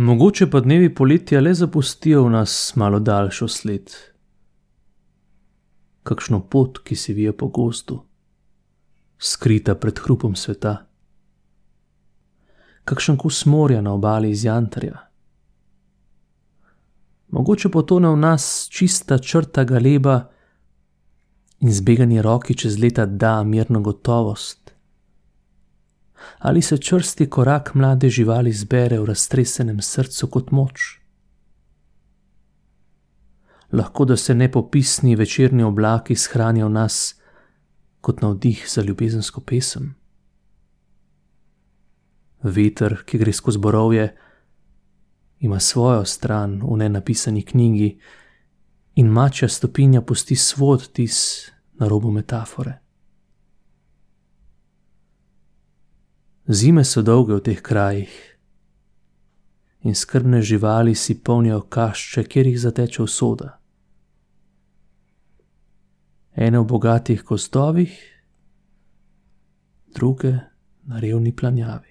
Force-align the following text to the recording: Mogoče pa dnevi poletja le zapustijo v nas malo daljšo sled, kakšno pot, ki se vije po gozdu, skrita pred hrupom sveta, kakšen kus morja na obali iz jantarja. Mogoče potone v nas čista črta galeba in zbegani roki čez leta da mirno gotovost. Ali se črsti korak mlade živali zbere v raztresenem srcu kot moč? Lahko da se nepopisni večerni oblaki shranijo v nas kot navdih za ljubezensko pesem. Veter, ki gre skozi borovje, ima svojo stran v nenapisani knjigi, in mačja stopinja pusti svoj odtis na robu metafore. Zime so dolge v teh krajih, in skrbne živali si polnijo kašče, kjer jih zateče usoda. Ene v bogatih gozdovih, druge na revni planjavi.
Mogoče 0.00 0.46
pa 0.50 0.60
dnevi 0.60 0.94
poletja 0.94 1.40
le 1.40 1.50
zapustijo 1.54 2.20
v 2.22 2.30
nas 2.30 2.52
malo 2.76 3.00
daljšo 3.02 3.48
sled, 3.48 3.90
kakšno 6.06 6.38
pot, 6.46 6.78
ki 6.86 6.96
se 6.96 7.12
vije 7.12 7.32
po 7.36 7.48
gozdu, 7.48 7.96
skrita 9.18 9.74
pred 9.74 9.98
hrupom 9.98 10.36
sveta, 10.38 10.76
kakšen 12.84 13.18
kus 13.18 13.42
morja 13.46 13.80
na 13.82 13.96
obali 13.98 14.30
iz 14.30 14.44
jantarja. 14.44 15.02
Mogoče 17.34 17.68
potone 17.68 18.14
v 18.14 18.22
nas 18.22 18.68
čista 18.70 19.18
črta 19.18 19.64
galeba 19.64 20.20
in 21.58 21.74
zbegani 21.74 22.22
roki 22.22 22.54
čez 22.54 22.78
leta 22.78 23.06
da 23.06 23.42
mirno 23.42 23.80
gotovost. 23.80 24.67
Ali 26.38 26.62
se 26.62 26.78
črsti 26.78 27.30
korak 27.30 27.74
mlade 27.74 28.08
živali 28.08 28.52
zbere 28.52 28.98
v 29.00 29.04
raztresenem 29.04 29.80
srcu 29.82 30.26
kot 30.26 30.50
moč? 30.50 31.00
Lahko 33.72 34.04
da 34.04 34.16
se 34.16 34.34
nepopisni 34.34 35.16
večerni 35.16 35.62
oblaki 35.62 36.14
shranijo 36.14 36.66
v 36.66 36.72
nas 36.72 37.14
kot 38.00 38.22
navdih 38.22 38.64
za 38.68 38.82
ljubezensko 38.82 39.40
pesem. 39.40 39.94
Veter, 42.42 43.02
ki 43.04 43.18
gre 43.18 43.32
skozi 43.32 43.58
borovje, 43.58 44.16
ima 45.40 45.60
svojo 45.60 46.04
stran 46.04 46.62
v 46.62 46.76
nenapisani 46.76 47.42
knjigi, 47.42 47.98
in 48.98 49.06
mačja 49.06 49.48
stopinja 49.48 50.00
pusti 50.02 50.36
svoj 50.36 50.74
odtis 50.74 51.50
na 51.78 51.88
robu 51.88 52.10
metafore. 52.10 52.78
Zime 56.48 56.84
so 56.84 57.02
dolge 57.02 57.36
v 57.36 57.44
teh 57.44 57.60
krajih, 57.60 58.12
in 59.84 59.94
skrbne 59.94 60.42
živali 60.42 60.94
si 60.94 61.18
polnijo 61.20 61.60
kašče, 61.60 62.24
kjer 62.24 62.46
jih 62.46 62.60
zateče 62.60 63.02
usoda. 63.02 63.58
Ene 66.32 66.58
v 66.58 66.64
bogatih 66.64 67.22
gozdovih, 67.22 67.92
druge 69.94 70.32
na 70.88 71.00
revni 71.00 71.36
planjavi. 71.36 71.87